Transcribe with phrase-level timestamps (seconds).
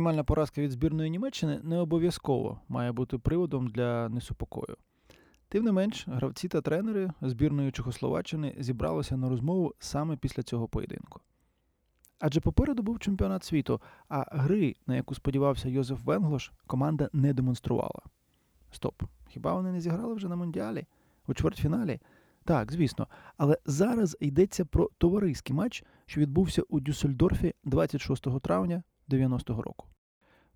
[0.00, 4.76] мінімальна поразка від збірної Німеччини не обов'язково має бути приводом для несупокою.
[5.48, 11.20] Тим не менш, гравці та тренери збірної Чехословаччини зібралися на розмову саме після цього поєдинку.
[12.18, 18.02] Адже попереду був чемпіонат світу, а гри, на яку сподівався Йозеф Венглош, команда не демонструвала.
[18.70, 20.86] Стоп, хіба вони не зіграли вже на Мондіалі?
[21.26, 22.00] У чвертьфіналі?
[22.44, 23.06] Так, звісно.
[23.36, 29.86] Але зараз йдеться про товариський матч, що відбувся у Дюссельдорфі 26 травня 90-го року.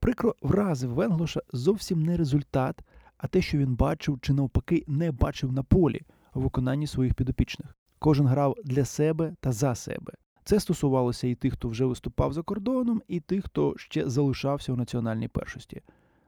[0.00, 2.80] Прикро вразив Венглоша зовсім не результат,
[3.16, 6.00] а те, що він бачив чи навпаки не бачив на полі
[6.34, 7.76] у виконанні своїх підопічних.
[7.98, 10.12] Кожен грав для себе та за себе.
[10.44, 14.76] Це стосувалося і тих, хто вже виступав за кордоном, і тих, хто ще залишався у
[14.76, 15.82] національній першості.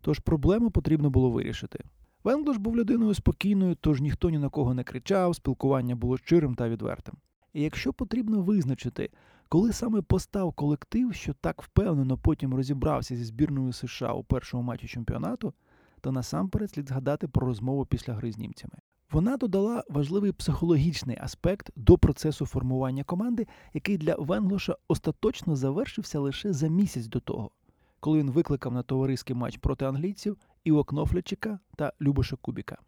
[0.00, 1.84] Тож проблему потрібно було вирішити.
[2.24, 6.68] Венглош був людиною спокійною, тож ніхто ні на кого не кричав, спілкування було щирим та
[6.68, 7.14] відвертим.
[7.52, 9.10] І якщо потрібно визначити,
[9.48, 14.88] коли саме постав колектив, що так впевнено потім розібрався зі збірною США у першому матчі
[14.88, 15.54] чемпіонату,
[16.00, 18.74] то насамперед слід згадати про розмову після гри з німцями.
[19.10, 26.52] Вона додала важливий психологічний аспект до процесу формування команди, який для Венглоша остаточно завершився лише
[26.52, 27.50] за місяць до того,
[28.00, 32.78] коли він викликав на товариський матч проти англійців Іво Кнофлячика та Любоша Кубіка.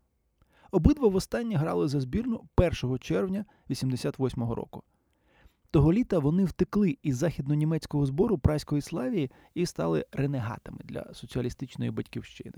[0.70, 4.82] Обидва востаннє грали за збірну 1 червня 88-го року.
[5.70, 12.56] Того літа вони втекли із західнонімецького збору прайської Славії і стали ренегатами для соціалістичної батьківщини.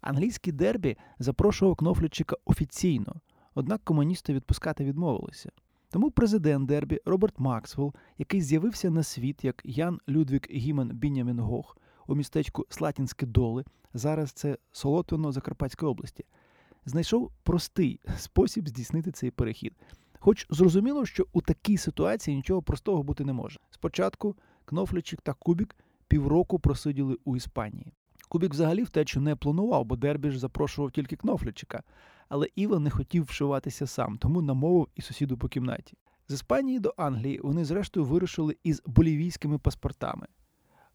[0.00, 3.20] Англійський дербі запрошував Кнофлячика офіційно,
[3.54, 5.50] однак комуністи відпускати відмовилися.
[5.90, 11.78] Тому президент Дербі Роберт Максвелл, який з'явився на світ як Ян Людвік Гімен Бінямін Гох
[12.06, 13.64] у містечку Слатінське Доли,
[13.94, 16.24] зараз це Солотвино Закарпатської області,
[16.84, 19.72] знайшов простий спосіб здійснити цей перехід.
[20.22, 23.60] Хоч зрозуміло, що у такій ситуації нічого простого бути не може.
[23.70, 25.76] Спочатку Кнофлячик та Кубік
[26.08, 27.92] півроку просиділи у Іспанії.
[28.28, 31.82] Кубік взагалі втечу не планував, бо Дербі ж запрошував тільки Кнофлячика.
[32.28, 35.96] Але Іва не хотів вшиватися сам, тому намовив і сусіду по кімнаті.
[36.28, 40.26] З Іспанії до Англії вони зрештою вирушили із болівійськими паспортами.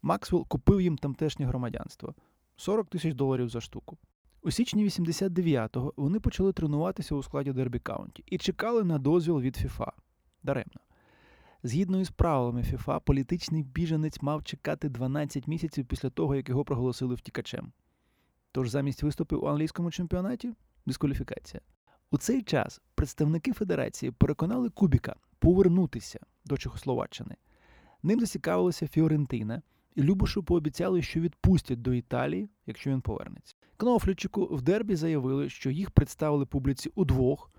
[0.02, 2.14] Максвелл купив їм тамтешнє громадянство
[2.56, 3.98] 40 тисяч доларів за штуку.
[4.46, 9.56] У січні 89-го вони почали тренуватися у складі Дербі Каунті і чекали на дозвіл від
[9.56, 9.92] ФІФА.
[10.42, 10.80] Даремно.
[11.62, 17.14] Згідно із правилами ФІФА, політичний біженець мав чекати 12 місяців після того, як його проголосили
[17.14, 17.72] втікачем.
[18.52, 20.52] Тож замість виступів у англійському чемпіонаті
[20.86, 21.60] дискваліфікація.
[22.10, 27.36] У цей час представники Федерації переконали Кубіка повернутися до Чехословаччини.
[28.02, 29.62] Ним зацікавилася Фіорентина,
[29.96, 33.54] і Любошу пообіцяли, що відпустять до Італії, якщо він повернеться.
[33.76, 37.50] Кнофлічику в Дербі заявили, що їх представили публіці удвох,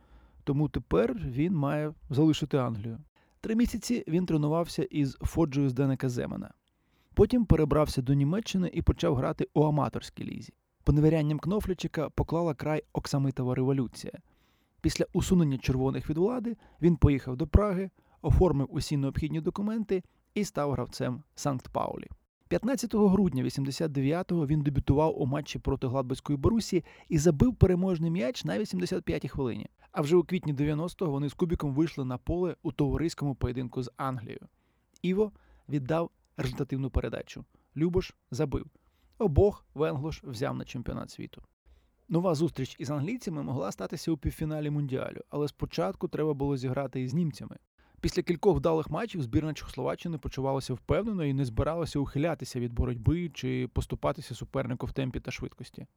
[0.43, 2.99] тому тепер він має залишити Англію.
[3.41, 6.53] Три місяці він тренувався із Фоджею з Денека Земена.
[7.13, 10.53] Потім перебрався до Німеччини і почав грати у аматорській лізі.
[10.83, 14.13] Поневірянням Кнофлічика поклала край Оксамитова революція.
[14.81, 17.89] Після усунення червоних від влади він поїхав до Праги,
[18.21, 20.03] оформив усі необхідні документи
[20.33, 22.07] і став гравцем Санкт-Паулі.
[22.47, 28.59] 15 грудня 89-го він дебютував у матчі проти Гладбацької Борусі і забив переможний м'яч на
[28.59, 29.67] 85-й хвилині.
[29.91, 33.91] А вже у квітні 90-го вони з Кубіком вийшли на поле у товариському поєдинку з
[33.97, 34.47] Англією.
[35.01, 35.31] Іво
[35.69, 37.45] віддав результативну передачу.
[37.77, 38.65] Любош забив.
[39.17, 41.41] Обох Венглош взяв на чемпіонат світу.
[42.09, 47.13] Нова зустріч із англійцями могла статися у півфіналі Мундіалю, але спочатку треба було зіграти із
[47.13, 47.57] німцями.
[48.01, 53.69] Після кількох вдалих матчів збірна Чехословаччини почувалася впевнено і не збиралася ухилятися від боротьби чи
[53.73, 55.87] поступатися супернику в темпі та швидкості.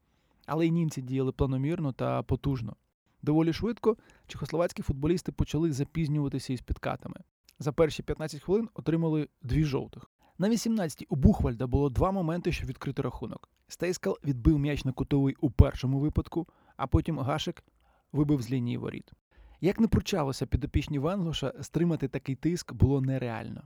[0.46, 2.76] Але й німці діяли планомірно та потужно.
[3.22, 3.96] Доволі швидко
[4.26, 7.16] чехословацькі футболісти почали запізнюватися із підкатами.
[7.58, 10.10] За перші 15 хвилин отримали дві жовтих.
[10.38, 13.48] На 18-й у Бухвальда було два моменти, щоб відкрити рахунок.
[13.68, 17.64] Стейскал відбив м'яч на кутовий у першому випадку, а потім Гашик
[18.12, 19.12] вибив з лінії воріт.
[19.60, 23.62] Як не пручалося підопічні Венглоша, стримати такий тиск було нереально.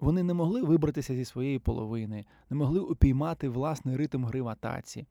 [0.00, 5.06] Вони не могли вибратися зі своєї половини, не могли упіймати власний ритм гри в атаці.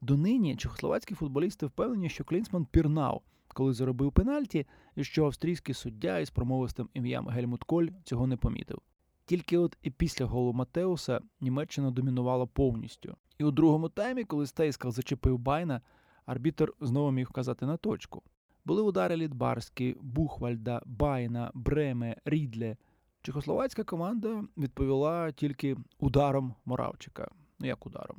[0.00, 4.66] Донині чехословацькі футболісти впевнені, що Клінсман пірнав, коли заробив пенальті,
[4.96, 8.78] і що австрійський суддя із промовистим ім'ям Гельмут Коль цього не помітив.
[9.24, 13.16] Тільки от і після голу Матеуса Німеччина домінувала повністю.
[13.38, 15.80] І у другому таймі, коли Стейскал зачепив Байна,
[16.26, 18.22] арбітер знову міг вказати на точку.
[18.68, 22.76] Були удари Лідбарські, Бухвальда, Байна, Бреме, Рідле.
[23.22, 27.30] Чехословацька команда відповіла тільки ударом Моравчика.
[27.58, 28.16] Ну як ударом?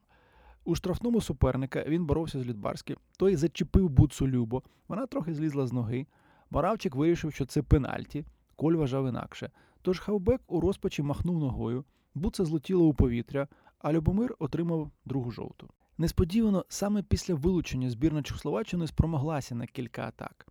[0.63, 5.74] У штрафному суперника він боровся з Лідбарським, той зачепив Буцу Любо, вона трохи злізла з
[5.74, 6.07] ноги.
[6.50, 8.25] Моравчик вирішив, що це пенальті,
[8.56, 9.52] Коль вважав інакше.
[9.81, 11.86] Тож хавбек у розпачі махнув ногою,
[12.16, 13.48] буце злетіло у повітря,
[13.80, 15.69] а Любомир отримав другу жовту.
[16.00, 20.48] Несподівано саме після вилучення збірна Чехословаччини спромоглася на кілька атак.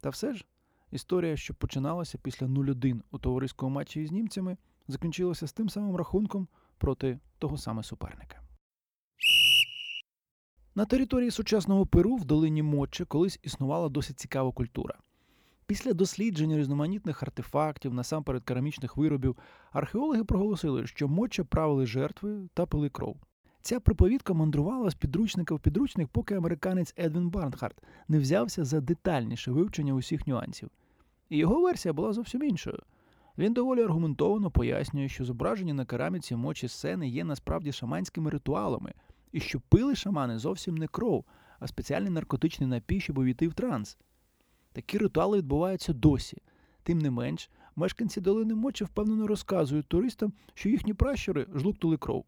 [0.00, 0.44] Та все ж,
[0.90, 4.56] історія, що починалася після 0-1 у товариському матчі із німцями,
[4.88, 6.48] закінчилася з тим самим рахунком
[6.78, 8.42] проти того саме суперника.
[10.74, 14.98] На території сучасного Перу в долині Моче колись існувала досить цікава культура.
[15.66, 19.36] Після дослідження різноманітних артефактів, насамперед керамічних виробів,
[19.72, 23.16] археологи проголосили, що моча правили жертви та пили кров.
[23.68, 29.50] Ця приповідка мандрувала з підручника в підручник, поки американець Едвін Барнхарт не взявся за детальніше
[29.50, 30.70] вивчення усіх нюансів.
[31.28, 32.78] І його версія була зовсім іншою.
[33.38, 38.92] Він доволі аргументовано пояснює, що зображення на кераміці мочі сцени є насправді шаманськими ритуалами,
[39.32, 41.24] і що пили шамани зовсім не кров,
[41.58, 43.98] а спеціальний наркотичний напій, щоб увійти в транс.
[44.72, 46.38] Такі ритуали відбуваються досі.
[46.82, 52.24] Тим не менш, мешканці долини Мочі впевнено розказують туристам, що їхні пращури жлуктали кров.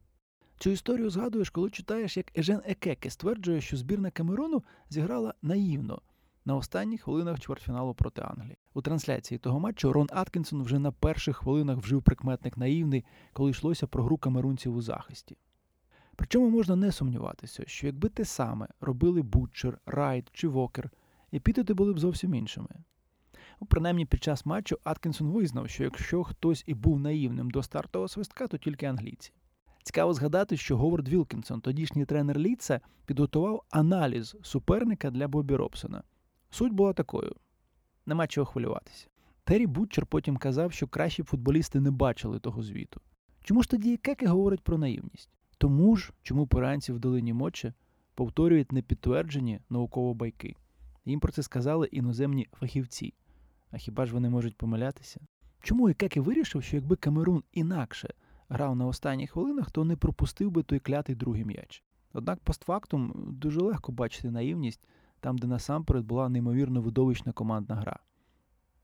[0.60, 6.02] Цю історію згадуєш, коли читаєш, як Ежен Екеке стверджує, що збірна Камеруну зіграла наївно
[6.44, 8.58] на останніх хвилинах чвертьфіналу проти Англії.
[8.74, 13.86] У трансляції того матчу Рон Аткінсон вже на перших хвилинах вжив прикметник наївний, коли йшлося
[13.86, 15.36] про гру камерунців у захисті.
[16.16, 20.90] Причому можна не сумніватися, що якби те саме робили Бутчер, Райт чи Вокер,
[21.34, 22.68] епітети були б зовсім іншими.
[23.60, 28.08] Ну, принаймні під час матчу Аткінсон визнав, що якщо хтось і був наївним до стартового
[28.08, 29.32] свистка, то тільки англійці.
[29.90, 36.02] Цікаво згадати, що Говард Вілкінсон, тодішній тренер Ліца, підготував аналіз суперника для Бобі Робсона.
[36.50, 37.34] Суть була такою:
[38.06, 39.06] нема чого хвилюватися.
[39.44, 43.00] Террі Бутчер потім казав, що кращі футболісти не бачили того звіту.
[43.44, 45.30] Чому ж тоді Кеке говорить про наївність?
[45.58, 47.72] Тому ж, чому поранці в долині Моче
[48.14, 50.56] повторюють непідтверджені науково байки.
[51.04, 53.14] Їм про це сказали іноземні фахівці.
[53.70, 55.20] А хіба ж вони можуть помилятися?
[55.62, 58.14] Чому Ікеке вирішив, що якби Камерун інакше
[58.50, 61.84] грав на останніх хвилинах, то не пропустив би той клятий другий м'яч?
[62.12, 64.88] Однак постфактум дуже легко бачити наївність
[65.20, 67.98] там, де насамперед була неймовірно видовищна командна гра.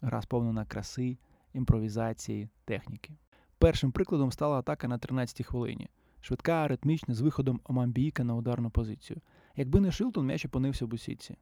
[0.01, 1.19] Гра сповнена краси,
[1.53, 3.17] імпровізації, техніки.
[3.59, 5.89] Першим прикладом стала атака на 13-й хвилині.
[6.21, 9.21] Швидка, ритмічна, з виходом Омамбійка на ударну позицію.
[9.57, 11.37] Якби не Шилтон, м'яч опинився в бусіці.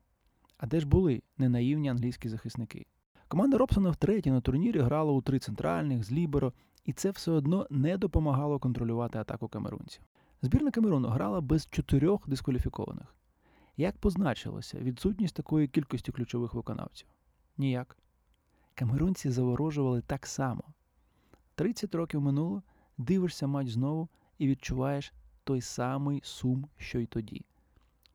[0.56, 2.87] А де ж були ненаївні англійські захисники?
[3.29, 6.53] Команда Робсона втретє на турнірі грала у три центральних з Ліберо,
[6.85, 10.03] і це все одно не допомагало контролювати атаку камерунців.
[10.43, 13.15] Збірна Камеруну грала без чотирьох дискваліфікованих.
[13.76, 17.09] Як позначилося відсутність такої кількості ключових виконавців?
[17.59, 17.99] Ніяк.
[18.75, 20.62] Камерунці заворожували так само.
[21.55, 22.62] 30 років минуло,
[22.99, 25.12] дивишся матч знову і відчуваєш
[25.44, 27.44] той самий сум, що й тоді.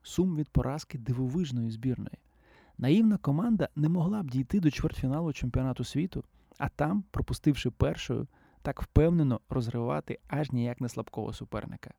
[0.03, 2.17] Сум від поразки дивовижної збірної.
[2.79, 6.23] Наївна команда не могла б дійти до чвертьфіналу чемпіонату світу,
[6.57, 8.27] а там, пропустивши першою,
[8.61, 11.93] так впевнено розривати аж ніяк не слабкого суперника.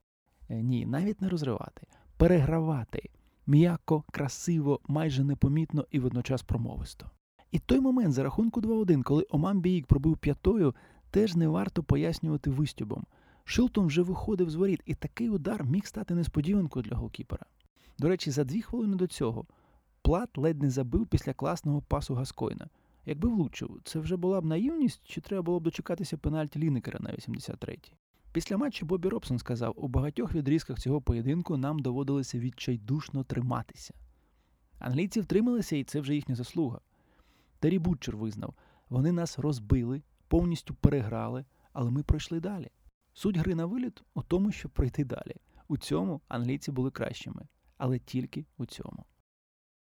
[0.48, 1.86] Е, ні, навіть не розривати,
[2.16, 3.10] перегравати
[3.46, 7.10] м'яко, красиво, майже непомітно і водночас промовисто.
[7.50, 10.74] І той момент за рахунку 2-1, коли Оман Біїк пробив п'ятою,
[11.10, 13.04] теж не варто пояснювати вистюбом.
[13.44, 17.46] Шилтон вже виходив з воріт, і такий удар міг стати несподіванкою для голкіпера.
[17.98, 19.46] До речі, за дві хвилини до цього
[20.02, 22.68] Плат ледь не забив після класного пасу Гаскойна.
[23.06, 27.10] Якби влучив, це вже була б наївність, чи треба було б дочекатися пенальті Лінекера на
[27.10, 27.92] 83-й.
[28.32, 33.94] Після матчу Бобі Робсон сказав, у багатьох відрізках цього поєдинку нам доводилося відчайдушно триматися.
[34.78, 36.80] Англійці втрималися, і це вже їхня заслуга.
[37.58, 38.54] Террі Бутчер визнав,
[38.88, 42.70] вони нас розбили, повністю переграли, але ми пройшли далі.
[43.12, 45.36] Суть гри на виліт у тому, щоб пройти далі.
[45.68, 47.42] У цьому англійці були кращими,
[47.78, 49.04] але тільки у цьому.